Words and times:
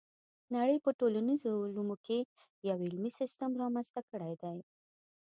نړۍ 0.55 0.77
په 0.85 0.91
ټولنیزو 0.99 1.49
علومو 1.65 1.95
کې 2.05 2.19
یو 2.69 2.77
علمي 2.85 3.11
سیستم 3.19 3.49
رامنځته 3.61 4.01
کړی 4.11 4.33
دی. 4.41 4.57